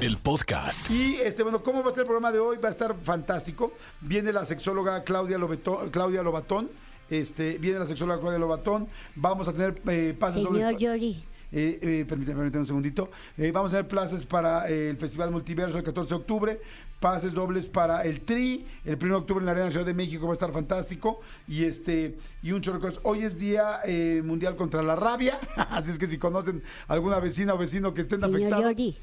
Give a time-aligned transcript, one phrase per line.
[0.00, 0.90] el podcast.
[0.90, 2.56] Y este, bueno, ¿cómo va a estar el programa de hoy?
[2.58, 3.72] Va a estar fantástico.
[4.00, 6.70] Viene la sexóloga Claudia, Lobeto- Claudia Lobatón.
[7.10, 8.86] Este, viene la sexóloga Claudia Lobatón.
[9.14, 13.10] Vamos a tener eh, pases Señor pa- Yori, Eh, eh, permíteme, permíteme un segundito.
[13.36, 16.60] Eh, vamos a tener plazas para eh, el Festival Multiverso el 14 de octubre,
[17.00, 20.26] pases dobles para el TRI, el 1 de octubre en la Arena Ciudad de México
[20.26, 23.00] va a estar fantástico y este y un chorro de cosas.
[23.04, 27.54] Hoy es Día eh, Mundial contra la Rabia, así es que si conocen alguna vecina
[27.54, 28.64] o vecino que estén Señor afectados.
[28.64, 28.96] Jordi.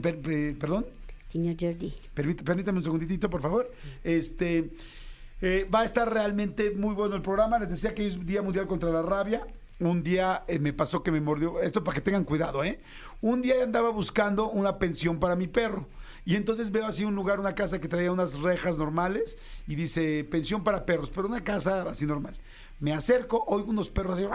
[0.00, 0.86] Per- perdón,
[1.32, 1.92] señor Jordi.
[2.14, 3.68] permít- permítame un segunditito, por favor.
[4.04, 4.70] Este
[5.74, 7.58] va a estar realmente muy bueno el programa.
[7.58, 9.44] Les decía que hoy es Día Mundial contra la Rabia.
[9.84, 12.80] Un día eh, me pasó que me mordió, esto para que tengan cuidado, ¿eh?
[13.20, 15.86] Un día andaba buscando una pensión para mi perro.
[16.24, 20.24] Y entonces veo así un lugar, una casa que traía unas rejas normales y dice
[20.24, 22.34] pensión para perros, pero una casa así normal.
[22.80, 24.26] Me acerco, oigo unos perros así.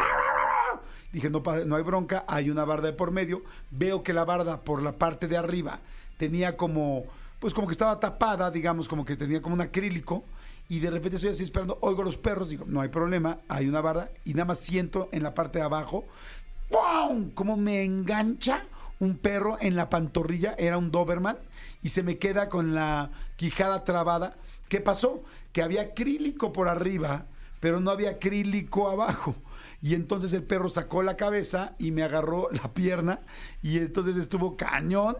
[1.11, 3.41] Dije, no, no hay bronca, hay una barda de por medio.
[3.71, 5.79] Veo que la barda por la parte de arriba
[6.17, 7.05] tenía como,
[7.39, 10.25] pues como que estaba tapada, digamos, como que tenía como un acrílico.
[10.69, 13.81] Y de repente estoy así esperando, oigo los perros, digo, no hay problema, hay una
[13.81, 14.11] barda.
[14.23, 16.05] Y nada más siento en la parte de abajo,
[16.69, 17.31] ¡pum!
[17.31, 18.65] Como me engancha
[18.99, 21.37] un perro en la pantorrilla, era un Doberman,
[21.81, 24.35] y se me queda con la quijada trabada.
[24.67, 25.23] ¿Qué pasó?
[25.53, 27.25] Que había acrílico por arriba,
[27.59, 29.35] pero no había acrílico abajo.
[29.81, 33.21] Y entonces el perro sacó la cabeza y me agarró la pierna
[33.61, 35.17] y entonces estuvo cañón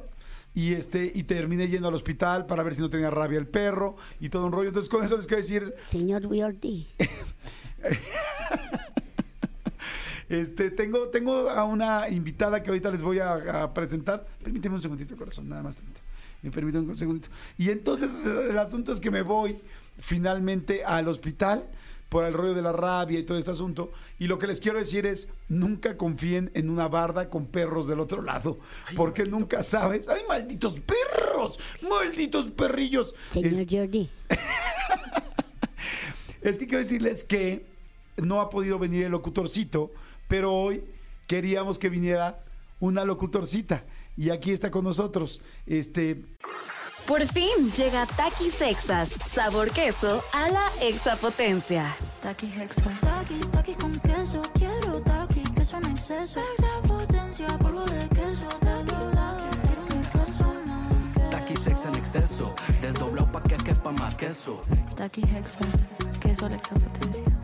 [0.60, 3.96] y este y terminé yendo al hospital para ver si no tenía rabia el perro
[4.20, 4.68] y todo un rollo.
[4.68, 6.86] Entonces con eso les quiero decir, Señor Jordi.
[10.28, 14.28] este tengo tengo a una invitada que ahorita les voy a, a presentar.
[14.44, 15.78] Permíteme un segundito, corazón, nada más.
[15.78, 16.02] tantito.
[16.42, 17.30] Me permiten un segundito.
[17.58, 19.62] Y entonces el asunto es que me voy
[19.98, 21.70] finalmente al hospital
[22.10, 23.92] por el rollo de la rabia y todo este asunto.
[24.18, 28.00] Y lo que les quiero decir es, nunca confíen en una barda con perros del
[28.00, 28.60] otro lado,
[28.96, 30.08] porque nunca sabes.
[30.08, 31.60] ¡Ay, malditos perros!
[31.88, 33.14] ¡Malditos perrillos!
[33.32, 34.10] Señor Es- Jordi.
[36.42, 37.66] es que quiero decirles que
[38.18, 39.92] no ha podido venir el locutorcito,
[40.28, 40.84] pero hoy
[41.28, 42.44] queríamos que viniera
[42.80, 43.84] una locutorcita.
[44.18, 45.42] Y aquí está con nosotros.
[45.66, 46.24] Este,
[47.10, 51.96] Por fin llega Takis Sexas, sabor queso a la exapotencia.
[52.22, 52.84] Taki Hexa.
[53.02, 54.44] Taki, taki con queso.
[54.54, 56.40] Quiero taki, queso en exceso.
[56.40, 58.48] Extra potencia, polvo de queso.
[58.60, 61.32] Taki, taki, quiero un exceso más.
[61.32, 64.62] Taki sex en exceso, desdoblado pa' que quepa más queso.
[64.96, 65.66] Taki Hexa.
[66.20, 67.39] Queso a la exapotencia.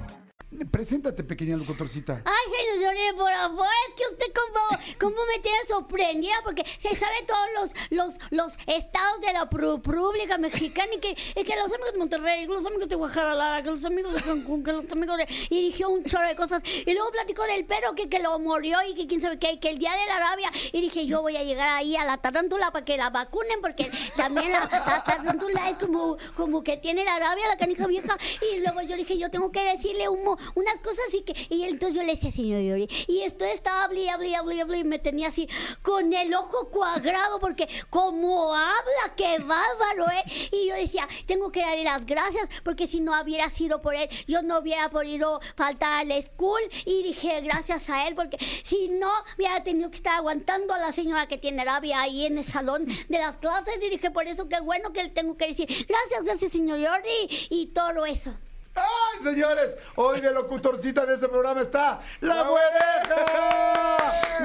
[0.71, 2.21] Preséntate, pequeña locutorcita.
[2.25, 7.23] Ay, señor por favor, es que usted como, como me tiene sorprendida porque se sabe
[7.27, 7.47] todos
[7.89, 11.97] los, los, los estados de la República Mexicana y que, y que los amigos de
[11.97, 15.27] Monterrey, que los amigos de Guadalajara, que los amigos de Cancún, que los amigos de...
[15.49, 16.61] Y dije un chorro de cosas.
[16.85, 19.69] Y luego platicó del perro que, que lo murió y que quién sabe qué, que
[19.69, 20.51] el día de la rabia.
[20.71, 23.91] Y dije, yo voy a llegar ahí a la tarántula para que la vacunen porque
[24.15, 28.17] también la, la tarántula es como, como que tiene la rabia, la canija vieja.
[28.53, 31.33] Y luego yo dije, yo tengo que decirle un unas cosas y que...
[31.50, 34.83] Y entonces yo le decía, señor Yori, y esto estaba hablé, hablé, hablé, hablé, y
[34.83, 35.47] me tenía así
[35.81, 40.23] con el ojo cuadrado porque como habla, qué bárbaro, ¿eh?
[40.51, 44.09] Y yo decía, tengo que darle las gracias porque si no hubiera sido por él,
[44.28, 46.62] yo no hubiera podido faltar a la school.
[46.85, 50.91] Y dije, gracias a él porque si no, hubiera tenido que estar aguantando a la
[50.91, 53.75] señora que tiene rabia ahí en el salón de las clases.
[53.83, 57.47] Y dije, por eso qué bueno que le tengo que decir, gracias, gracias, señor Jordi,
[57.50, 58.33] y todo eso.
[58.75, 59.78] ¡Ay, señores!
[59.96, 63.75] Hoy de locutorcita de este programa está la güereja.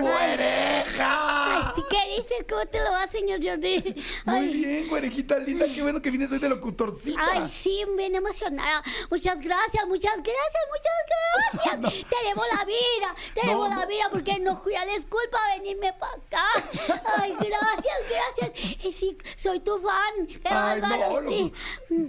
[0.00, 1.56] ¡Güereja!
[1.56, 2.46] Ay, sí, ¿qué dices?
[2.48, 3.94] ¿Cómo te lo va, señor Jordi?
[4.24, 4.52] Muy Ay.
[4.52, 5.66] bien, güerejita linda.
[5.72, 7.20] Qué bueno que vienes hoy de locutorcita.
[7.32, 8.82] Ay, sí, bien emocionada.
[9.10, 12.06] Muchas gracias, muchas gracias, muchas gracias.
[12.20, 13.88] Tenemos la vida, tenemos No, la no.
[13.88, 16.46] vida porque no fui a la escuela para venirme para acá.
[17.16, 18.84] Ay, gracias, gracias.
[18.84, 20.26] Y sí, soy tu fan.
[20.26, 21.20] Qué Ay, bárbaro.
[21.22, 21.52] no, sí.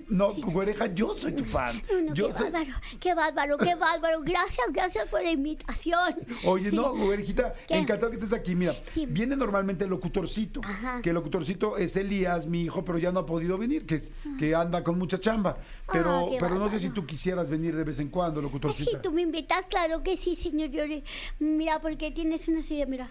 [0.09, 1.81] no, güereja, yo soy tu fan.
[1.91, 4.21] No, no, Yo qué soy- bárbaro, qué bárbaro, qué bárbaro.
[4.21, 6.15] Gracias, gracias por la invitación.
[6.45, 7.80] Oye, no, güerejita, ¿Qué?
[7.81, 8.55] Encantado que estés aquí.
[8.55, 9.05] Mira, Sí.
[9.05, 10.61] viene normalmente el locutorcito.
[10.63, 11.01] Ajá.
[11.01, 14.11] Que el locutorcito es Elías, mi hijo, pero ya no ha podido venir, que, es,
[14.39, 15.57] que anda con mucha chamba.
[15.91, 19.01] Pero, Ah, pero no sé si tú quisieras venir de vez en cuando, Si locutorcita.
[19.01, 21.03] tú me invitas, claro que sí, señor Yori.
[21.39, 23.09] Mira, porque tienes una silla, mira.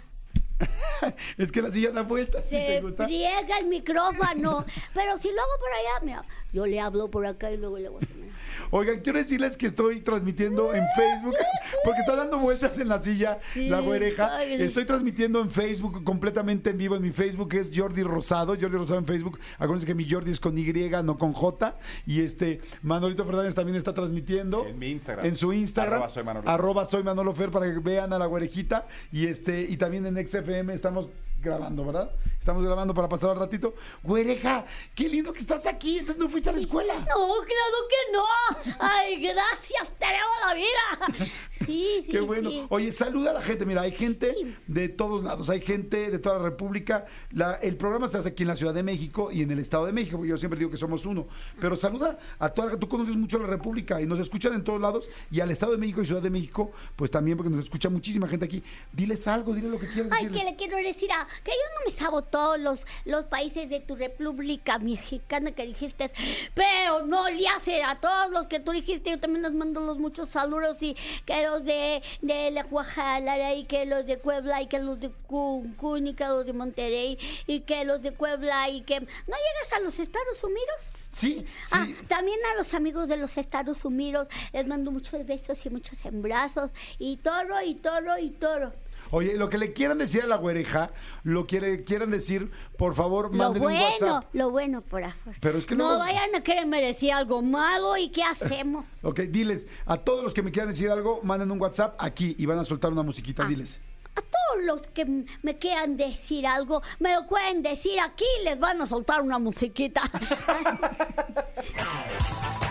[1.38, 2.44] es que la silla da vueltas.
[2.44, 3.04] ¿sí te Se gusta?
[3.04, 4.64] friega el micrófono.
[4.94, 7.88] Pero si lo hago por allá, mira, yo le hablo por acá y luego le
[7.88, 8.29] voy a hacer.
[8.70, 11.36] Oigan, quiero decirles que estoy transmitiendo en Facebook,
[11.84, 14.42] porque está dando vueltas en la silla Sí, la güereja.
[14.44, 16.96] Estoy transmitiendo en Facebook, completamente en vivo.
[16.96, 19.38] En mi Facebook es Jordi Rosado, Jordi Rosado en Facebook.
[19.54, 20.72] Acuérdense que mi Jordi es con Y,
[21.04, 21.76] no con J.
[22.06, 24.66] Y este, Manolito Fernández también está transmitiendo.
[24.66, 25.26] En mi Instagram.
[25.26, 25.94] En su Instagram.
[25.94, 26.48] Arroba soy Manolo.
[26.48, 28.86] Arroba soy Manolo Fer para que vean a la güerejita.
[29.12, 31.08] Y este, y también en XFM estamos
[31.40, 32.10] grabando, ¿verdad?
[32.38, 33.74] Estamos grabando para pasar al ratito.
[34.02, 34.64] Güereja,
[34.94, 35.98] qué lindo que estás aquí.
[35.98, 36.94] Entonces no fuiste a la escuela.
[36.94, 38.74] No, claro que no.
[38.78, 41.26] Ay, gracias, te veo la vida.
[41.66, 42.10] Sí, sí.
[42.10, 42.50] Qué bueno.
[42.50, 42.64] sí.
[42.70, 43.66] Oye, saluda a la gente.
[43.66, 44.56] Mira, hay gente Sí.
[44.66, 45.50] de todos lados.
[45.50, 47.04] Hay gente de toda la República.
[47.32, 49.84] La- el programa se hace aquí en la Ciudad de México y en el Estado
[49.86, 50.16] de México.
[50.16, 51.28] porque Yo siempre digo que somos uno.
[51.60, 54.80] Pero saluda a toda la Tú conoces mucho la República y nos escuchan en todos
[54.80, 55.10] lados.
[55.30, 58.26] Y al Estado de México y Ciudad de México, pues también porque nos escucha muchísima
[58.26, 58.62] gente aquí.
[58.92, 60.42] Diles algo, dile lo que quieras Ay, decirles.
[60.42, 63.80] que le quiero decir a que yo no me sabo todos los, los países de
[63.80, 66.10] tu república mexicana que dijiste,
[66.54, 69.98] pero no le hace a todos los que tú dijiste, yo también les mando los
[69.98, 74.66] muchos saludos y que los de, de la Guadalajara y que los de Puebla y
[74.66, 78.82] que los de Cancún y que los de Monterrey y que los de Puebla y
[78.82, 80.90] que no llegas a los Estados Unidos.
[81.10, 81.72] Sí, sí.
[81.72, 86.04] Ah, también a los amigos de los Estados Unidos les mando muchos besos y muchos
[86.06, 88.72] abrazos y todo y todo y todo.
[89.12, 90.90] Oye, lo que le quieran decir a la güereja,
[91.24, 94.24] lo que le quieran decir, por favor, Lo mándenle un bueno, WhatsApp.
[94.34, 95.38] lo bueno por afuera.
[95.40, 98.86] Pero es que no luego- vayan a quererme decir algo malo y qué hacemos.
[99.02, 102.46] Ok, diles a todos los que me quieran decir algo, manden un WhatsApp aquí y
[102.46, 103.44] van a soltar una musiquita.
[103.44, 103.48] Ah.
[103.48, 103.80] Diles.
[104.14, 108.44] A todos los que m- me quieran decir algo, me lo pueden decir aquí y
[108.44, 110.02] les van a soltar una musiquita.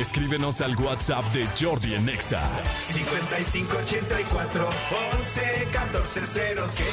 [0.00, 2.44] Escríbenos al WhatsApp de Jordi en Exa.
[2.78, 4.68] 5584
[5.20, 6.86] 11 14 07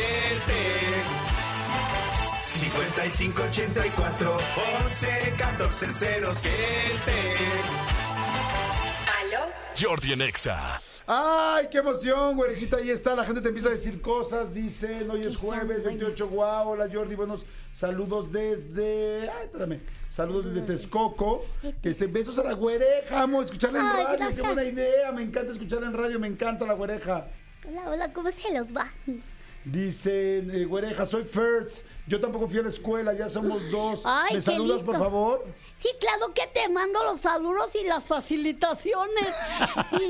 [2.41, 4.37] 5584
[4.85, 5.87] 11 14
[6.35, 6.55] 07
[9.77, 10.79] Jordi en Exa.
[11.07, 12.77] ¡Ay, qué emoción, güerejita!
[12.77, 15.83] Ahí está, la gente te empieza a decir cosas, dicen, hoy es jueves, buenas.
[15.83, 19.29] 28, guau, hola Jordi, buenos saludos desde...
[19.29, 21.45] Ay, espérame, saludos desde Texcoco.
[21.83, 24.35] Este, besos a la güereja, amo escucharla en Ay, radio, gracias.
[24.35, 27.27] qué buena idea, me encanta escucharla en radio, me encanta la güereja.
[27.69, 28.91] hola, hola, ¿cómo se los va?
[29.63, 34.01] Dicen, eh, güereja, soy Fertz, yo tampoco fui a la escuela, ya somos dos.
[34.05, 35.45] Ay, ¿Me saludas, por favor?
[35.77, 39.27] Sí, claro que te mando los saludos y las facilitaciones.
[39.91, 40.09] Sí.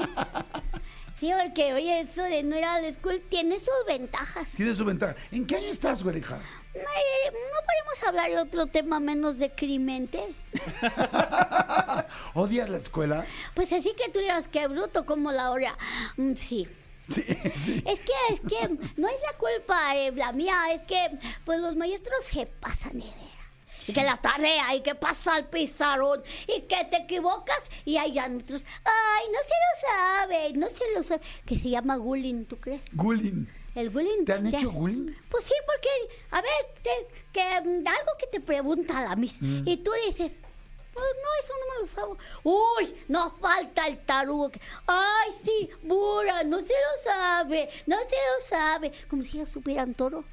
[1.26, 4.48] Sí, porque, oye, eso de no ir a la escuela tiene sus ventajas.
[4.56, 5.16] Tiene su ventaja.
[5.32, 6.38] ¿En qué año estás, güereja?
[6.76, 10.24] Ay, ¿No podemos hablar de otro tema menos de crimente?
[12.36, 13.26] ¿Odias la escuela?
[13.56, 15.76] Pues así que tú digas que bruto como la hora.
[16.18, 16.68] Mm, sí.
[17.10, 17.24] Sí,
[17.64, 17.84] sí.
[17.88, 21.10] Es que, es que no es la culpa eh, la mía, es que
[21.44, 23.45] pues los maestros se pasan de veras.
[23.88, 28.18] Y que la tarea y que pasa al pizarrón y que te equivocas y hay
[28.20, 32.58] otros, ay, no se lo sabe, no se lo sabe, que se llama bullying, ¿tú
[32.58, 32.82] crees?
[32.92, 33.46] Bullying.
[33.76, 34.24] El bullying.
[34.26, 35.14] ¿Te han hecho hace- bullying?
[35.30, 35.90] Pues sí, porque,
[36.32, 36.52] a ver,
[36.82, 39.68] te- que mm, algo que te pregunta la misma Mm.
[39.68, 40.32] y tú dices,
[40.94, 42.18] pues no, eso no me lo sabo.
[42.44, 44.50] Uy, nos falta el tarugo.
[44.88, 48.94] Ay, sí, burra, no se lo sabe, no se lo sabe.
[49.10, 50.24] Como si ellos supieran todo.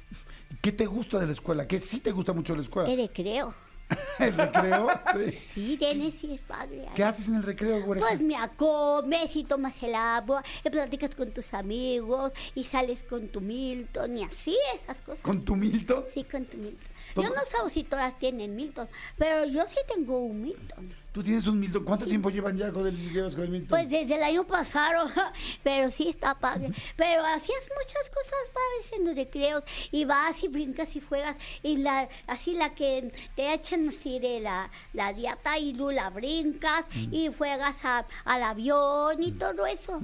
[0.63, 1.67] ¿Qué te gusta de la escuela?
[1.67, 2.89] ¿Qué sí te gusta mucho de la escuela?
[2.89, 3.53] El recreo.
[4.19, 4.87] ¿El recreo?
[5.13, 5.31] Sí.
[5.53, 6.85] Sí, tienes, sí, es padre.
[6.95, 8.07] ¿Qué haces en el recreo, güereja?
[8.07, 13.27] Pues me comes y tomas el agua, y platicas con tus amigos, y sales con
[13.27, 15.21] tu Milton, y así esas cosas.
[15.21, 16.05] ¿Con tu Milton?
[16.13, 16.92] Sí, con tu Milton.
[17.15, 20.93] Yo no sé si todas tienen Milton, pero yo sí tengo un Milton.
[21.11, 21.83] ¿Tú tienes un Milton?
[21.85, 23.69] ¿Cuánto tiempo llevan ya con el, llevas con el Milton?
[23.69, 25.05] Pues desde el año pasado,
[25.63, 26.71] pero sí está padre.
[26.95, 31.77] Pero hacías muchas cosas padres en los recreos, y vas y brincas y juegas, y
[31.77, 36.85] la así la que te echan así de la, la dieta y tú la brincas,
[36.95, 37.13] Mm.
[37.13, 39.99] y juegas a- al avión y todo eso.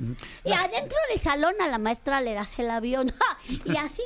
[0.46, 3.08] Y adentro del salón a la maestra le das el avión,
[3.66, 4.04] y así.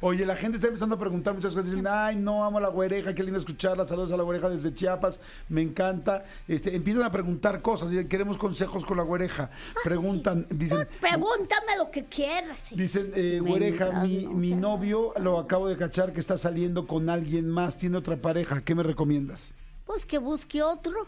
[0.00, 1.70] Oye, la gente está empezando a preguntar muchas cosas.
[1.70, 3.86] Dicen, ay, no, amo a la güereja, qué lindo escucharla.
[3.86, 6.24] Saludos a la güereja desde Chiapas, me encanta.
[6.46, 9.50] Este, empiezan a preguntar cosas, dicen, queremos consejos con la güereja.
[9.82, 12.58] Preguntan, dicen, Pregúntame lo que quieras.
[12.70, 17.48] dicen, eh, güereja, mi, mi novio lo acabo de cachar que está saliendo con alguien
[17.48, 18.62] más, tiene otra pareja.
[18.62, 19.54] ¿Qué me recomiendas?
[19.86, 21.06] Pues que busque otro.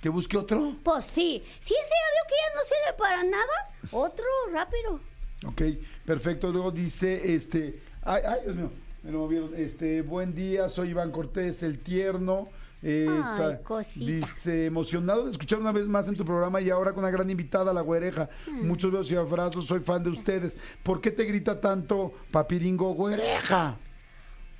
[0.00, 0.76] ¿Que busque otro?
[0.82, 5.00] Pues sí, si ese vio que ya no sirve para nada, otro rápido.
[5.46, 5.62] Ok,
[6.06, 6.52] perfecto.
[6.52, 8.70] Luego dice, este, ay, ay, Dios mío,
[9.02, 9.50] me lo movieron.
[9.56, 12.48] Este, buen día, soy Iván Cortés, el tierno.
[12.86, 13.56] Eh, Ay,
[13.94, 17.30] dice, emocionado de escuchar una vez más en tu programa y ahora con una gran
[17.30, 18.28] invitada, la güereja.
[18.46, 18.66] Mm.
[18.66, 20.58] Muchos besos y abrazos, soy fan de ustedes.
[20.82, 23.78] ¿Por qué te grita tanto papiringo güereja?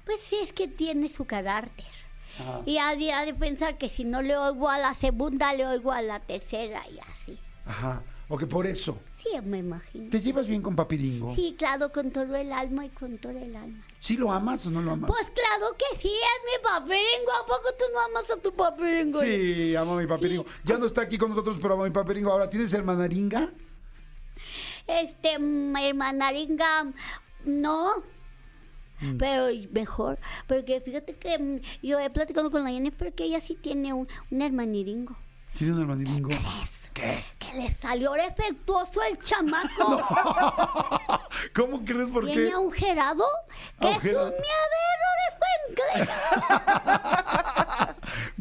[0.07, 1.85] Pues sí, es que tiene su carácter.
[2.41, 2.63] Ajá.
[2.65, 5.67] Y ha de, ha de pensar que si no le oigo a la segunda, le
[5.67, 7.39] oigo a la tercera y así.
[7.67, 8.99] Ajá, ok, por eso.
[9.25, 10.11] Sí, me imagino.
[10.11, 11.35] ¿Te llevas bien con papiringo?
[11.35, 13.83] Sí, claro, con todo el alma y con todo el alma.
[13.99, 15.09] ¿Sí lo amas o no lo amas?
[15.09, 17.33] Pues claro que sí, es mi papiringo.
[17.43, 19.21] ¿A poco tú no amas a tu papiringo?
[19.21, 20.45] Sí, amo a mi papiringo.
[20.65, 22.31] Ya no está aquí con nosotros, pero amo a mi papiringo.
[22.31, 23.51] Ahora, ¿tienes hermanaringa?
[24.87, 26.93] Este, mm, hermanaringa,
[27.47, 28.03] no.
[29.01, 29.17] Mm.
[29.17, 33.55] Pero mejor, porque fíjate que mm, yo he platicado con la Jennifer que ella sí
[33.55, 35.17] tiene un, un hermaniringo.
[35.57, 36.29] ¿Tienes un hermaniringo?
[36.93, 37.25] Que
[37.57, 40.03] le salió defectuoso el chamaco.
[41.55, 42.53] ¿Cómo crees por Tiene qué?
[42.53, 43.25] agujerado,
[43.81, 44.29] que Agujerado.
[44.29, 46.09] es un miadero después.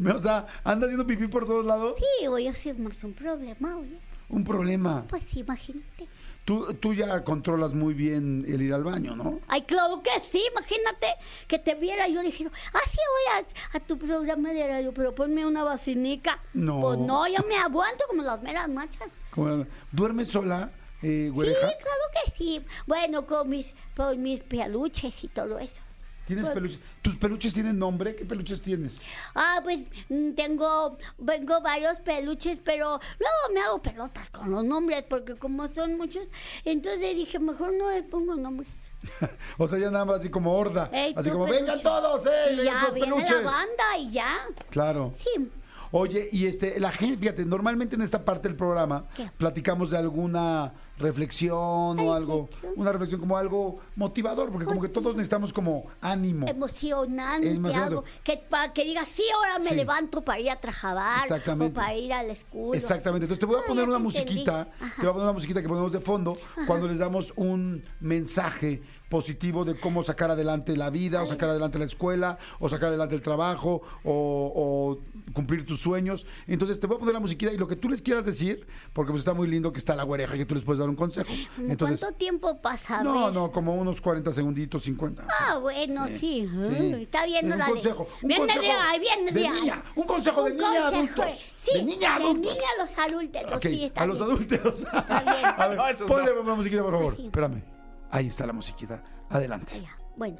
[0.14, 1.94] O sea, anda haciendo pipí por todos lados.
[1.98, 3.98] Sí, voy a hacer más un problema, oye.
[4.28, 5.04] Un problema.
[5.08, 6.08] Pues sí, imagínate.
[6.44, 9.40] Tú, tú ya controlas muy bien el ir al baño, ¿no?
[9.48, 11.06] Ay, claro que sí, imagínate
[11.48, 14.92] que te viera yo le dijera, ah, sí, voy a, a tu programa de radio,
[14.92, 16.38] pero ponme una vacinica.
[16.52, 16.80] No.
[16.82, 19.08] Pues no, yo me aguanto como las meras machas.
[19.30, 20.70] Como- ¿Duermes sola,
[21.02, 21.60] eh, Sí, güereja?
[21.60, 22.62] claro que sí.
[22.86, 25.80] Bueno, con mis, con mis peluches y todo eso.
[26.26, 26.78] ¿Tienes Pues- peluches?
[27.02, 28.16] ¿Tus peluches tienen nombre?
[28.16, 29.02] ¿Qué peluches tienes?
[29.34, 35.04] Ah, pues mm, tengo, vengo varios peluches, pero luego me hago pelotas con los nombres,
[35.08, 36.26] porque como son muchos,
[36.64, 38.68] entonces dije, mejor no le pongo nombres.
[39.58, 40.88] o sea, ya nada más así como horda.
[40.92, 41.60] Ey, así como, peluche.
[41.62, 42.30] vengan todos, ¡eh!
[42.52, 43.42] Y ya viene peluches!
[43.44, 44.46] la banda y ya.
[44.70, 45.12] Claro.
[45.18, 45.50] Sí.
[45.96, 49.30] Oye, y este, la gente, fíjate, normalmente en esta parte del programa ¿Qué?
[49.38, 51.56] platicamos de alguna reflexión
[52.00, 56.48] o algo, una reflexión como algo motivador, porque como que todos necesitamos como ánimo.
[56.48, 57.88] emocionante, Emocionante.
[57.94, 59.74] algo que para que digas sí ahora me Sí.
[59.76, 61.70] levanto para ir a trabajar Exactamente.
[61.72, 63.26] o para ir a la escuela Exactamente.
[63.26, 64.24] Entonces te voy a Ah, poner ya una te entendí.
[64.32, 64.94] musiquita, Ajá.
[64.96, 66.36] te voy a poner una musiquita que ponemos de fondo
[66.66, 68.82] cuando les damos un mensaje
[69.18, 73.14] positivo de cómo sacar adelante la vida, o sacar adelante la escuela, o sacar adelante
[73.14, 74.98] el trabajo, o, o
[75.32, 76.26] cumplir tus sueños.
[76.48, 79.12] Entonces te voy a poner la musiquita y lo que tú les quieras decir, porque
[79.12, 80.96] pues está muy lindo que está la güereja y que tú les puedes dar un
[80.96, 81.28] consejo.
[81.54, 83.04] ¿Cómo Entonces, ¿cuánto tiempo pasa?
[83.04, 85.22] No, no, como unos 40 segunditos, 50.
[85.22, 85.34] o sea.
[85.38, 86.48] Ah, bueno, sí.
[86.50, 86.74] Sí.
[86.76, 87.72] Ay, Está bien, Un órale.
[87.72, 90.90] consejo, un Viene consejo de viene de de niña, un consejo de Un niña a
[90.90, 91.44] consejo, adultos.
[91.62, 92.52] Sí, De niña a adultos.
[92.58, 94.28] niña a los adultos, Ok, sí, está a los bien.
[94.30, 94.80] adultos.
[94.80, 95.44] bien.
[95.56, 96.40] A ver, No, ponle no.
[96.40, 97.16] una musiquita, por favor.
[97.16, 97.24] Sí.
[97.26, 97.73] Espérame.
[98.14, 99.02] Ahí está la musiquita.
[99.28, 99.82] Adelante.
[100.14, 100.38] Bueno,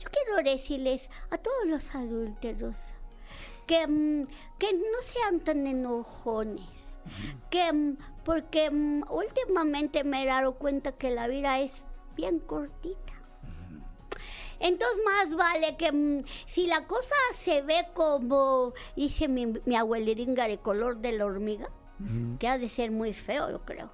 [0.00, 2.88] yo quiero decirles a todos los adúlteros
[3.68, 4.26] que, mm,
[4.58, 6.68] que no sean tan enojones.
[7.50, 11.84] Que, mm, porque mm, últimamente me he dado cuenta que la vida es
[12.16, 13.12] bien cortita.
[14.58, 20.58] Entonces más vale que si la cosa se ve como dice mi, mi abueliringa de
[20.58, 21.70] color de la hormiga,
[22.38, 23.90] que ha de ser muy feo, yo creo.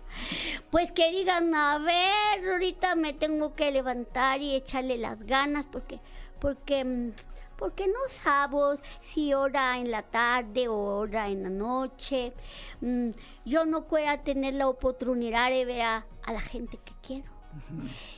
[0.71, 6.01] Pues que digan, a ver, ahorita me tengo que levantar y echarle las ganas porque,
[6.41, 7.13] porque,
[7.57, 12.33] porque no sabes si hora en la tarde o hora en la noche.
[12.81, 13.11] mm,
[13.45, 17.31] yo no pueda tener la oportunidad de ver a, a la gente que quiero.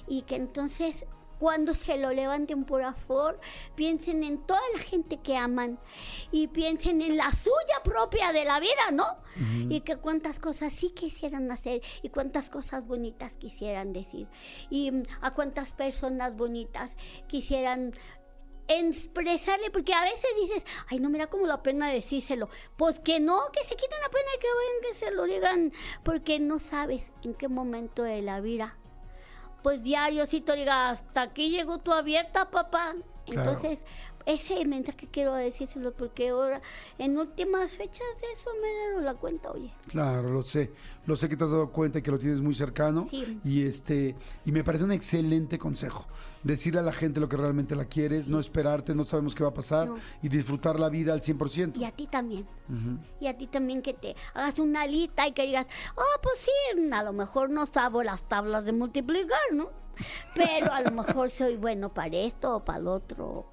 [0.06, 1.06] Y que entonces
[1.42, 3.36] cuando se lo levanten por favor,
[3.74, 5.76] piensen en toda la gente que aman
[6.30, 9.16] y piensen en la suya propia de la vida, ¿no?
[9.68, 14.28] Y que cuántas cosas sí quisieran hacer y cuántas cosas bonitas quisieran decir
[14.70, 16.92] y mm, a cuántas personas bonitas
[17.26, 17.92] quisieran
[18.68, 22.50] expresarle, porque a veces dices, ay, no me da como la pena decírselo.
[22.76, 25.72] Pues que no, que se quiten la pena y que vayan, que se lo digan,
[26.04, 28.78] porque no sabes en qué momento de la vida
[29.62, 32.94] pues ya Diosito diga, hasta aquí llegó tu abierta, papá.
[33.26, 33.50] Claro.
[33.50, 33.78] Entonces,
[34.26, 36.60] ese mensaje quiero decírselo porque ahora,
[36.98, 39.70] en últimas fechas de eso me he dado la cuenta, oye.
[39.88, 40.70] Claro, lo sé.
[41.06, 43.06] Lo sé que te has dado cuenta y que lo tienes muy cercano.
[43.10, 43.40] Sí.
[43.44, 44.14] Y este,
[44.44, 46.06] y me parece un excelente consejo.
[46.42, 49.50] Decirle a la gente lo que realmente la quieres, no esperarte, no sabemos qué va
[49.50, 49.98] a pasar No.
[50.22, 51.76] y disfrutar la vida al 100%.
[51.76, 52.46] Y a ti también.
[53.20, 56.50] Y a ti también que te hagas una lista y que digas, oh, pues sí,
[56.92, 59.70] a lo mejor no sabo las tablas de multiplicar, ¿no?
[60.34, 63.46] Pero a lo mejor soy bueno para esto o para el otro.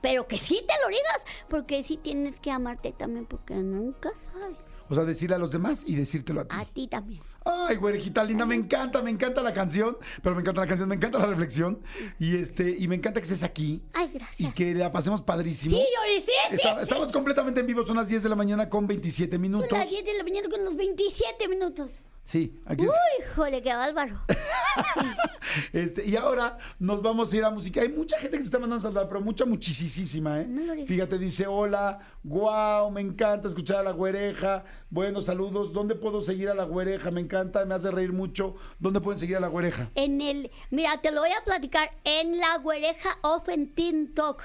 [0.00, 4.58] Pero que sí te lo digas, porque sí tienes que amarte también, porque nunca sabes.
[4.92, 6.54] O sea, decirle a los demás y decírtelo a ti.
[6.56, 7.22] A ti también.
[7.44, 10.94] Ay, güerejita linda, me encanta, me encanta la canción, pero me encanta la canción, me
[10.96, 11.80] encanta la reflexión
[12.20, 14.54] y este y me encanta que estés aquí Ay, y gracias.
[14.54, 15.74] que la pasemos padrísimo.
[15.76, 16.82] Sí, Yori, sí, sí, Está- sí.
[16.82, 19.72] Estamos completamente en vivo, son las 10 de la mañana con 27 Son minutos.
[19.72, 21.90] las 10 de la mañana con los 27 minutos.
[22.24, 22.94] Sí, aquí está.
[22.94, 24.20] Uy, híjole, qué bárbaro.
[25.72, 27.82] Este, y ahora nos vamos a ir a música.
[27.82, 30.46] Hay mucha gente que se está mandando a saludar, pero mucha, muchísima, ¿eh?
[30.46, 30.86] No.
[30.86, 34.64] Fíjate, dice, hola, wow, me encanta escuchar a la güereja.
[34.88, 35.74] Buenos saludos.
[35.74, 37.10] ¿Dónde puedo seguir a la güereja?
[37.10, 38.54] Me encanta, me hace reír mucho.
[38.78, 39.90] ¿Dónde pueden seguir a la güereja?
[39.94, 44.42] En el, mira, te lo voy a platicar en la güereja off en TikTok.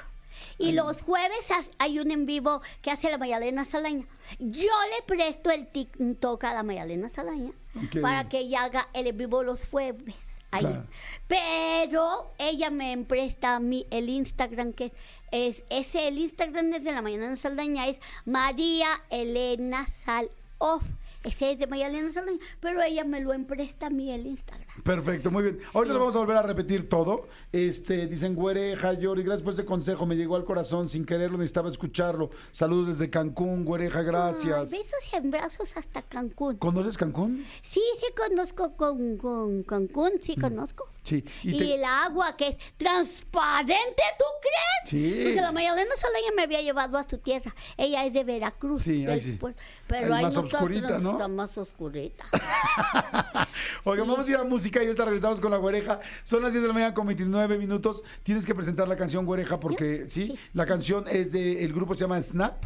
[0.58, 4.06] Y los jueves hay un en vivo que hace la Mayalena Saldaña.
[4.40, 8.02] Yo le presto el TikTok a la Mayalena Saldaña Ok.
[8.02, 10.16] para que ella haga el en vivo los jueves.
[10.52, 10.62] Ahí.
[10.62, 10.86] Claro.
[11.28, 14.94] Pero ella me presta a mí el Instagram que es,
[15.32, 20.84] es ese el Instagram desde la Mayalena Saldaña es María Elena Sal Off.
[21.28, 24.66] Ese es de María Elena Saldaña, pero ella me lo empresta a mí el Instagram.
[24.82, 25.60] Perfecto, muy bien.
[25.74, 27.28] Ahorita lo vamos a volver a repetir todo.
[27.52, 31.70] Este, dicen güereja, Yori, gracias por ese consejo, me llegó al corazón sin quererlo, necesitaba
[31.70, 32.30] escucharlo.
[32.54, 34.72] Saludos desde Cancún, güereja, gracias.
[34.72, 36.56] Ay, besos y abrazos hasta Cancún.
[36.60, 37.46] ¿Conoces Cancún?
[37.62, 40.88] Sí, sí conozco con, con Cancún, sí conozco.
[41.08, 41.24] Sí.
[41.44, 44.90] Y, te- el agua que es transparente, ¿tú crees?
[44.90, 45.22] Sí.
[45.24, 47.56] Porque la Mayalena Saldaña me había llevado a su tierra.
[47.78, 48.82] Ella es de Veracruz.
[48.82, 49.32] Sí, ahí del sí.
[49.34, 49.62] puerto.
[49.88, 51.12] Pero Ahí nosotros oscurita, ¿no?
[51.12, 52.26] está más oscurita.
[53.86, 56.00] Oigan, vamos a ir a música y ahorita regresamos con la güereja.
[56.24, 58.04] Son las 10 de la mañana con 29 minutos.
[58.24, 60.28] Tienes que presentar la canción güereja porque, ¿sí?
[60.28, 60.40] Sí.
[60.54, 62.66] La canción es de, el grupo se llama Snap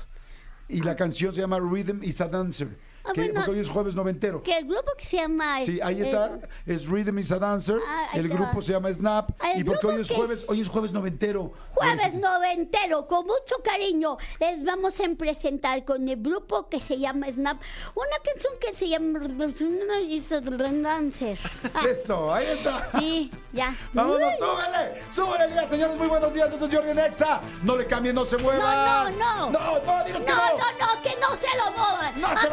[0.68, 2.70] y la canción se llama Rhythm is a Dancer.
[3.03, 3.34] Ah, que- bueno.
[3.36, 4.43] porque hoy es jueves noventero.
[4.43, 5.62] que el grupo que se llama...
[5.63, 8.62] Sí, ahí está, es Rhythm is a Dancer, Ah, el grupo va.
[8.62, 11.51] se llama Snap Ah, y porque hoy es jueves, es- hoy es jueves noventero.
[11.74, 17.27] Jueves noventero, con mucho cariño, les vamos a presentar con el grupo que se llama
[17.31, 17.60] Snap,
[17.96, 19.20] una canción que se llama
[20.81, 21.38] Dancer.
[21.74, 22.88] Ah, Eso, ahí está.
[23.00, 23.75] sí, ya.
[23.93, 27.41] Vámonos, súbele, súbele ya, señores, muy buenos días, esto es Jordi Nexa.
[27.63, 29.12] No le cambien, no se muevan.
[29.12, 29.51] No, no, no.
[29.51, 30.58] No, no, digas que No, no.
[30.58, 32.22] no, no, que no se lo muevan.
[32.22, 32.50] No se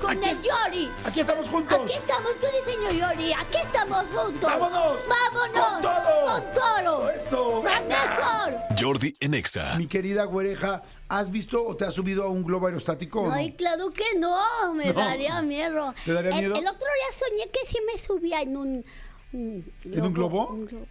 [0.00, 0.90] Con Aquí- el Yori.
[1.04, 1.78] Aquí estamos juntos.
[1.84, 3.32] Aquí estamos con el señor Yori.
[3.32, 4.42] Aquí estamos juntos.
[4.50, 5.08] ¡Vámonos!
[5.08, 5.52] Vámonos.
[5.52, 6.26] ¡Con todo!
[6.26, 7.10] Con todo.
[7.10, 8.58] Eso, mejor.
[8.78, 9.76] Jordi en Exa.
[9.76, 13.26] Mi querida güereja, ¿has visto o te has subido a un globo aerostático?
[13.26, 13.32] no?
[13.32, 14.92] Ay, claro que no, me No.
[15.00, 15.94] daría miedo.
[16.04, 16.54] ¿Te daría El- miedo?
[16.56, 18.84] El, otro día soñé que sí me subía en un...
[19.32, 20.48] un ¿En un globo?
[20.48, 20.86] un globo.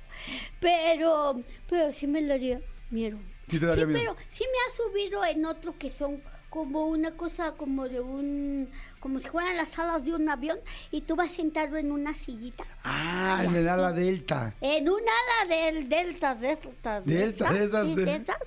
[0.60, 3.18] Pero, pero sí me daría miedo.
[3.50, 4.00] Sí te daría miedo.
[4.00, 8.70] pero sí me ha subido en otro que son como una cosa como de un...
[9.00, 10.58] Como si fueran las alas de un avión
[10.92, 12.66] y tú vas sentado en una sillita.
[12.84, 14.54] Ah, en el ala delta.
[14.60, 17.06] En un ala del delta, de estas.
[17.06, 18.38] Delta, de esas, de- esas.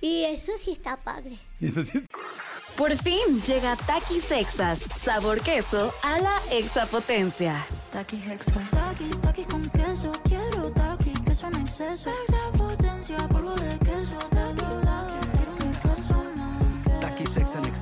[0.00, 1.36] Y eso sí está padre.
[1.60, 2.04] Y eso sí es-
[2.76, 7.62] Por fin llega Takis Exas, sabor queso a la exapotencia.
[7.92, 8.52] Taki Hexa.
[8.70, 10.12] Taki, taki con queso.
[10.24, 12.08] Quiero taki, queso en exceso.
[12.10, 14.16] Extra potencia, polvo de queso.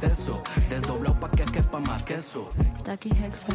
[0.03, 2.51] Exceso, desdoblado pa' que quepa más queso.
[2.85, 3.47] Taki Hexa.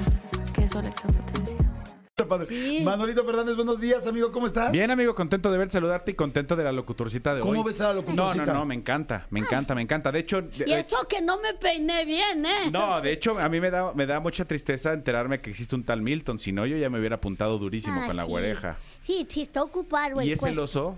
[0.54, 0.90] Queso a la.
[0.90, 2.82] Está padre.
[2.84, 4.72] Manolito Fernández, buenos días, amigo, ¿cómo estás?
[4.72, 7.48] Bien, amigo, contento de ver, saludarte y contento de la locutorcita de hoy.
[7.48, 8.46] ¿Cómo ves a la locutorcita?
[8.46, 10.12] No, no, no, me encanta, me encanta, me encanta.
[10.12, 12.70] De hecho, de- Y eso que no me peiné bien, ¿eh?
[12.72, 15.84] no, de hecho, a mí me da, me da mucha tristeza enterarme que existe un
[15.86, 16.38] tal Milton.
[16.40, 18.30] Si no, yo ya me hubiera apuntado durísimo Ah, con la sí.
[18.30, 18.78] güereja.
[19.02, 20.64] Sí, sí, está ocupado el ¿Y ese puesto.
[20.64, 20.98] oso?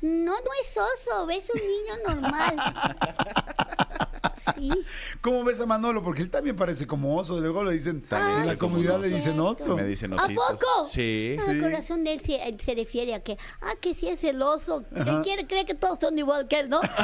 [0.00, 2.56] No, no es oso, es un niño normal.
[4.54, 4.70] Sí.
[5.20, 6.02] ¿Cómo ves a Manolo?
[6.02, 7.38] Porque él también parece como oso.
[7.38, 9.76] Luego le dicen, También en la comunidad un le dicen oso.
[9.76, 10.86] Me dicen ¿A poco?
[10.86, 11.36] Sí.
[11.40, 14.22] Ah, El corazón de él se, él se refiere a que, ah, que sí es
[14.24, 14.84] el oso.
[14.94, 16.80] Él quiere, cree que todos son igual que él, ¿no?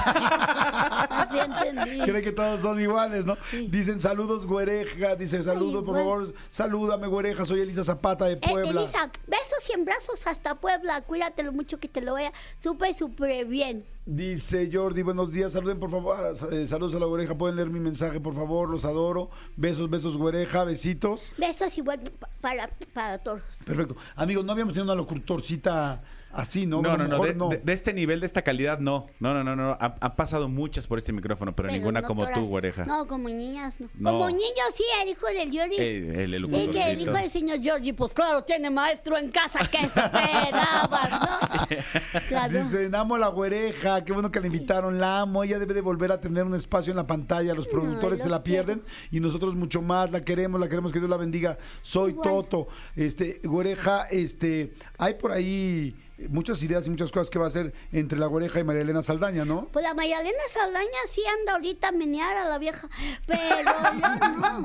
[0.59, 2.01] Así entendí.
[2.01, 3.37] Cree que todos son iguales, ¿no?
[3.69, 5.17] Dicen saludos, güereja.
[5.17, 6.35] Dice saludos, por favor.
[6.51, 7.45] Salúdame, güereja.
[7.45, 8.83] Soy Elisa Zapata de Eh, Puebla.
[8.83, 11.03] Elisa, besos y abrazos hasta Puebla.
[11.03, 13.85] Cuídatelo mucho que te lo vaya súper, súper bien.
[14.07, 17.71] Dice Jordi, buenos días, saluden por favor, ah, eh, saludos a la güereja, pueden leer
[17.71, 21.33] mi mensaje por favor, los adoro, besos, besos güereja, besitos.
[21.39, 23.41] Besos igual pa- para, para todos.
[23.65, 23.97] Perfecto.
[24.15, 26.03] Amigos, no habíamos tenido una locutorcita
[26.35, 26.83] así, ¿no?
[26.83, 29.07] No, no, no, de, de- de este nivel, de esta calidad, no.
[29.21, 29.77] No, no, no, no.
[29.81, 32.39] Han, han pasado muchas por este micrófono, pero, Pero ninguna no como todas.
[32.39, 32.85] tú, güereja.
[32.85, 33.89] No, como niñas, no.
[33.95, 34.11] No.
[34.13, 35.77] Como niños, sí, el hijo del Yori.
[35.79, 39.69] Eh, el Y que el hijo del señor Giorgi, pues claro, tiene maestro en casa,
[39.71, 41.69] que esperabas, no?
[42.29, 42.63] Claro.
[42.65, 45.81] Dice, amo a la güereja, qué bueno que la invitaron, la amo, ella debe de
[45.81, 49.21] volver a tener un espacio en la pantalla, los productores se los la pierden y
[49.21, 51.59] nosotros mucho más, la queremos, la queremos, que Dios la bendiga.
[51.83, 52.29] Soy Igual.
[52.29, 55.97] Toto, este, güereja, este, hay por ahí
[56.29, 59.03] muchas ideas y muchas cosas que va a hacer entre la güereja y María Elena
[59.03, 59.67] Saldaña, ¿no?
[59.73, 62.89] Pues la Mayalena Saldaña sí anda ahorita a menear a la vieja,
[63.27, 64.63] pero yo no.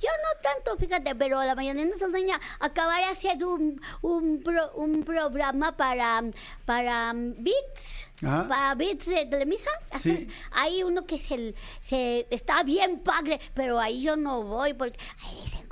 [0.00, 5.02] Yo no tanto, fíjate, pero la Mayalena Saldaña acabará de hacer un, un, pro- un
[5.02, 6.22] programa para,
[6.64, 8.46] para Beats, Ajá.
[8.48, 9.70] para Beats de Telemisa.
[9.98, 10.28] Sí.
[10.52, 15.40] Hay uno que se, se está bien padre, pero ahí yo no voy porque ahí
[15.44, 15.67] dicen.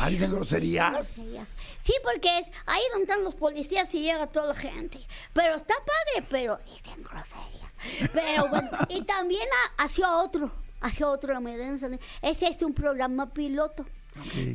[0.00, 0.92] Ah, ¿dicen groserías?
[0.92, 1.48] Groserías.
[1.82, 4.98] Sí, porque es ahí donde están los policías y llega toda la gente.
[5.32, 7.74] Pero está padre, pero dicen groserías.
[8.12, 12.00] Pero bueno, y también ha- hacia otro, hacia otro la mayoría de nosotros.
[12.22, 13.86] Ese es un programa piloto.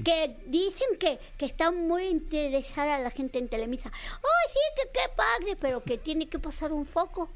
[0.06, 3.92] Que dicen que, que está muy interesada la gente en Telemisa.
[4.22, 7.30] Oh, sí, que qué padre, pero que tiene que pasar un foco.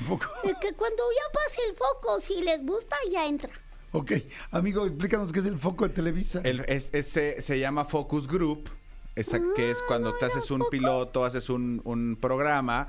[0.00, 0.26] Un poco.
[0.44, 3.50] Y que cuando ya pase el foco, si les gusta, ya entra.
[3.92, 4.12] Ok,
[4.50, 6.40] amigo, explícanos qué es el foco de Televisa.
[6.44, 6.90] El- es-
[7.42, 8.68] se llama Focus Group.
[9.20, 12.86] Esa- que es cuando te haces un piloto, haces un, un programa,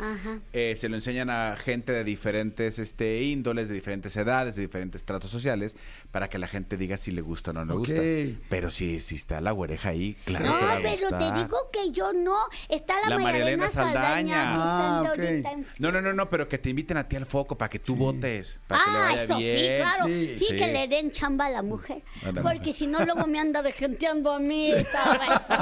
[0.53, 5.05] eh, se lo enseñan a gente de diferentes este, índoles, de diferentes edades, de diferentes
[5.05, 5.75] tratos sociales,
[6.11, 8.01] para que la gente diga si le gusta o no le gusta.
[8.49, 11.57] Pero si, si está la güereja ahí, claro No, que va a pero te digo
[11.71, 12.37] que yo no.
[12.67, 14.35] Está la, La María María Elena Elena Saldaña.
[14.35, 14.43] Saldaña.
[14.55, 15.19] Ah, diciendo ok.
[15.29, 17.69] ahorita en- No, no, no, no, pero que te inviten a ti al foco para
[17.69, 19.77] que tú votes, para que le Ah, vaya eso sí, bien.
[19.77, 20.05] claro.
[20.07, 20.55] Sí, Sí, sí.
[20.55, 22.01] que le den chamba a la mujer.
[22.23, 22.73] A la Porque mujer.
[22.73, 24.71] si no, luego me anda regenteando a mí.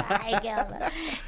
[0.08, 0.50] Ay, qué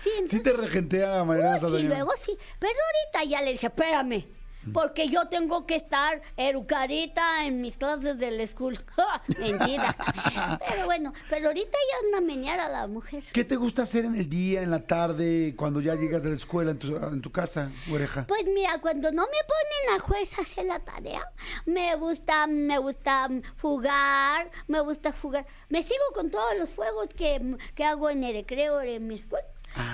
[0.02, 2.36] Sí, Sí entonces, te regentea Mariana Uy, sí, luego sí.
[2.58, 4.39] Pero ahorita ya le dije, espérame.
[4.72, 8.78] Porque yo tengo que estar erucarita en mis clases de la school.
[9.38, 9.96] Mentira.
[10.68, 13.24] Pero bueno, pero ahorita ya anda meneada la mujer.
[13.32, 16.36] ¿Qué te gusta hacer en el día, en la tarde, cuando ya llegas de la
[16.36, 18.26] escuela, en tu, en tu casa, güereja?
[18.26, 21.22] Pues mira, cuando no me ponen a fuerza a hacer la tarea,
[21.66, 23.28] me gusta, me gusta
[23.60, 25.46] jugar, me gusta jugar.
[25.68, 29.46] Me sigo con todos los juegos que, que hago en el recreo en mi escuela.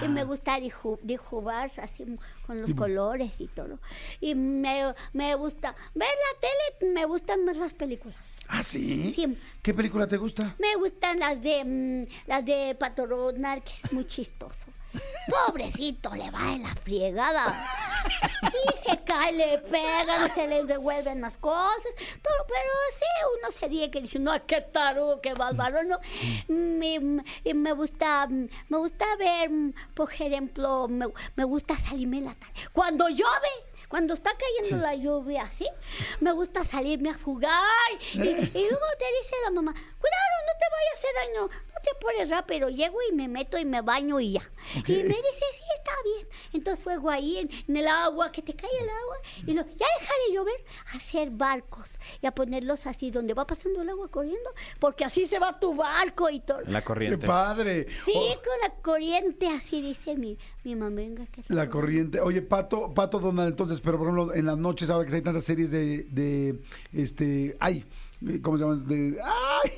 [0.04, 0.58] Y me gusta
[1.02, 2.04] dibujar así
[2.46, 3.78] con los colores y todo.
[4.20, 8.18] Y me, me gusta ver la tele, me gustan más las películas.
[8.48, 9.12] ¿Ah, sí?
[9.14, 9.36] Sí.
[9.62, 10.54] ¿Qué película te gusta?
[10.58, 14.70] Me gustan las de mm, las de Pato que es muy chistoso.
[15.28, 17.68] Pobrecito, le va de la friegada.
[18.42, 21.82] Sí, se cae, le pegan, se le revuelven las cosas,
[22.22, 23.04] todo, pero sí,
[23.38, 25.98] uno se ríe que dice, no, qué tarugo, qué bárbaro, ¿no?
[26.48, 29.50] Me, me gusta, me gusta ver,
[29.94, 32.54] por ejemplo, me, me gusta salirme en la tarde.
[32.72, 33.50] Cuando llueve,
[33.88, 35.66] cuando está cayendo la lluvia así,
[36.20, 37.54] me gusta salirme a jugar.
[38.14, 40.25] Y, y luego te dice la mamá, cuidado,
[40.58, 42.68] te vayas a hacer daño, no te pones rápido.
[42.68, 44.42] Llego y me meto y me baño y ya.
[44.86, 46.28] Y me dice, sí, está bien.
[46.52, 49.16] Entonces juego ahí en, en el agua, que te cae el agua.
[49.46, 51.88] Y lo, ya deja de llover, a hacer barcos
[52.20, 55.74] y a ponerlos así donde va pasando el agua corriendo, porque así se va tu
[55.74, 56.62] barco y todo.
[56.66, 57.26] La ¡Qué corriente.
[57.26, 57.86] padre!
[58.04, 60.96] Sí, Oh, con la corriente, así dice mi, mi mamá.
[60.96, 62.20] Venga, que la corriente.
[62.20, 65.44] Oye, Pato, Pato Donald, entonces, pero por ejemplo, en las noches, ahora que hay tantas
[65.44, 66.58] series de, de
[66.94, 67.84] este, ay,
[68.42, 68.76] ¿cómo se llama?
[68.76, 69.72] De, ay,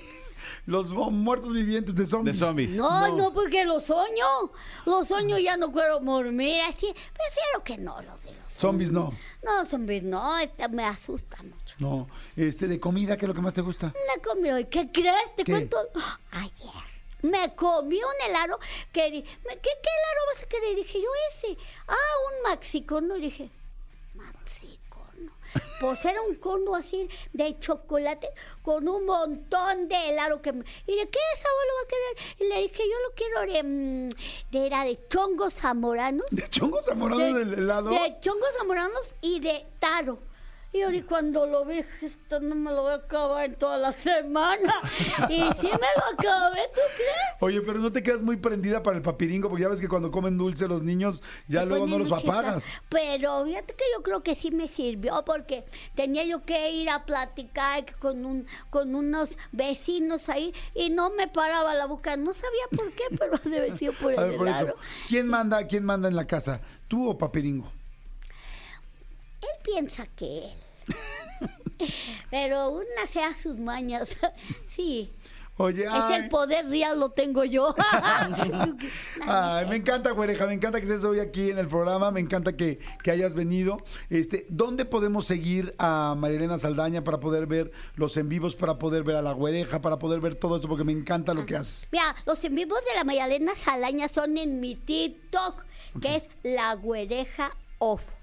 [0.68, 2.38] los muertos vivientes de De zombies.
[2.38, 2.76] zombies.
[2.76, 4.52] No, no, porque los sueño.
[4.84, 6.86] Los sueños ya no quiero dormir así.
[6.92, 9.14] Prefiero que no los de los Zombies no.
[9.42, 11.74] No, zombies no, esta me asusta mucho.
[11.78, 12.06] No.
[12.36, 13.86] Este, de comida, ¿qué es lo que más te gusta?
[13.86, 15.34] Una comida, ¿y ¿qué crees?
[15.36, 15.52] Te ¿Qué?
[15.52, 15.78] cuento.
[16.32, 16.88] Ayer
[17.22, 18.58] me comí un helado
[18.92, 20.76] que ¿qué, ¿qué helado vas a querer?
[20.76, 21.56] Dije yo ese.
[21.88, 21.94] Ah,
[22.28, 23.16] un maxicono.
[23.16, 23.50] Y dije.
[25.80, 28.28] Pues era un cono así de chocolate
[28.62, 30.52] con un montón de helado que y
[30.96, 34.08] de qué sabor lo va a querer y le dije yo lo quiero de, mm,
[34.50, 37.90] de era de chongos zamoranos ¿De chongos zamoranos del helado?
[37.90, 40.18] de chongos zamoranos y de taro.
[40.70, 43.92] Y ahora cuando lo vi, esto no me lo voy a acabar en toda la
[43.92, 44.74] semana.
[45.30, 47.40] Y sí me lo acabé, ¿tú crees?
[47.40, 50.10] Oye, pero no te quedas muy prendida para el papiringo, porque ya ves que cuando
[50.10, 52.66] comen dulce los niños, ya luego no los apagas.
[52.88, 57.04] Pero fíjate que yo creo que sí me sirvió porque tenía yo que ir a
[57.06, 62.16] platicar con un con unos vecinos ahí y no me paraba la boca.
[62.16, 64.58] No sabía por qué, pero debe ser por A el ver, por eso.
[64.64, 64.76] helado.
[65.08, 66.60] ¿Quién manda, quién manda en la casa?
[66.88, 67.72] ¿Tú o papiringo?
[69.72, 70.50] Piensa que él.
[72.30, 74.16] Pero una sea sus mañas.
[74.74, 75.12] Sí.
[75.60, 77.74] Oye, Es ay, el poder real, lo tengo yo.
[79.26, 82.56] ay, me encanta, güereja, me encanta que estés hoy aquí en el programa, me encanta
[82.56, 83.78] que, que hayas venido.
[84.08, 89.02] Este, ¿Dónde podemos seguir a Marilena Saldaña para poder ver los en vivos, para poder
[89.02, 90.68] ver a la güereja, para poder ver todo esto?
[90.68, 91.88] Porque me encanta lo que haces.
[91.90, 95.64] Mira, los en vivos de la Mayalena Salaña son en mi TikTok,
[96.00, 98.17] que es La Güereja Off.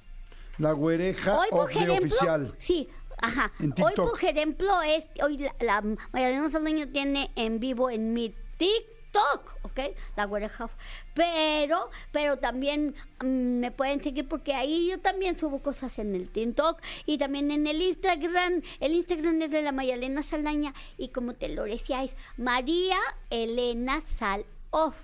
[0.58, 2.56] La güereja Hoy, por ejemplo, oficial.
[2.60, 3.52] sí, ajá.
[3.60, 9.80] Hoy, por ejemplo, es hoy la, la Salaña tiene en vivo en mi TikTok, ¿ok?
[10.15, 10.70] La Güereja.
[11.13, 16.30] Pero, pero también mm, me pueden seguir porque ahí yo también subo cosas en el
[16.30, 18.62] TikTok y también en el Instagram.
[18.80, 22.98] El Instagram es de la Mayalena Saldaña y como te lo decía es María
[23.30, 25.04] Elena Sal Off.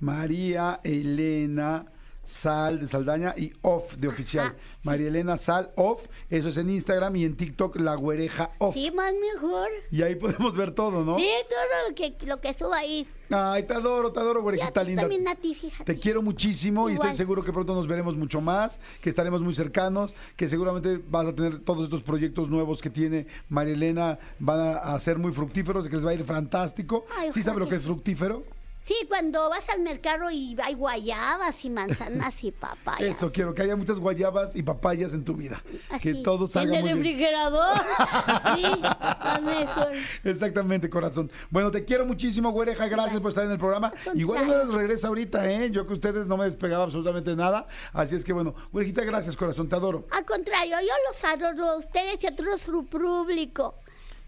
[0.00, 1.86] María Elena
[2.28, 4.54] Sal de Saldaña y Off de Oficial.
[4.82, 8.74] María Elena Sal Off, eso es en Instagram y en TikTok La Güereja Off.
[8.74, 9.70] Sí, más mejor.
[9.90, 11.16] Y ahí podemos ver todo, ¿no?
[11.16, 13.08] Sí, todo lo que, lo que suba ahí.
[13.30, 15.02] Ay, te adoro, te adoro, güerejita linda.
[15.02, 15.94] también a ti, fíjate.
[15.94, 19.54] Te quiero muchísimo y estoy seguro que pronto nos veremos mucho más, que estaremos muy
[19.54, 24.60] cercanos, que seguramente vas a tener todos estos proyectos nuevos que tiene María Elena, van
[24.60, 27.06] a, a ser muy fructíferos, que les va a ir fantástico.
[27.16, 28.57] Ay, ¿Sí ojalá sabe lo que es fructífero?
[28.88, 33.16] Sí, cuando vas al mercado y hay guayabas y manzanas y papayas.
[33.16, 35.62] Eso, quiero que haya muchas guayabas y papayas en tu vida.
[35.90, 36.14] Así.
[36.14, 36.96] Que todo En salga el muy bien.
[37.04, 37.76] refrigerador.
[38.56, 39.92] sí, más mejor.
[40.24, 41.30] Exactamente, corazón.
[41.50, 42.88] Bueno, te quiero muchísimo, güereja.
[42.88, 43.90] Gracias por estar en el programa.
[43.90, 44.20] contrario.
[44.22, 45.70] Igual no regresa ahorita, ¿eh?
[45.70, 47.66] Yo que ustedes no me despegaba absolutamente nada.
[47.92, 49.68] Así es que, bueno, güerejita, gracias, corazón.
[49.68, 50.06] Te adoro.
[50.12, 53.74] Al contrario, yo los adoro a ustedes y a todo su público.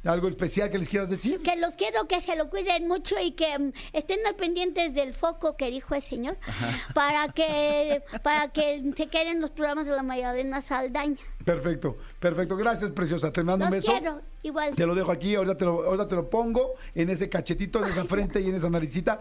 [0.04, 1.42] ¿Algo especial que les quieras decir?
[1.42, 5.12] Que los quiero que se lo cuiden mucho y que mm, estén al pendientes del
[5.12, 6.38] foco que dijo el señor
[6.94, 11.16] para que para que se queden los programas de la Magdalena Saldaña.
[11.44, 12.56] Perfecto, perfecto.
[12.56, 13.30] Gracias, preciosa.
[13.32, 13.92] Te mando un beso.
[13.92, 14.74] quiero, igual.
[14.74, 17.90] Te lo dejo aquí, ahorita te lo, ahorita te lo pongo en ese cachetito, en
[17.90, 19.20] esa frente y en esa naricita.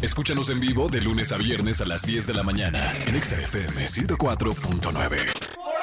[0.00, 3.40] Escúchanos en vivo de lunes a viernes a las 10 de la mañana en Exa
[3.40, 5.77] FM 104.9.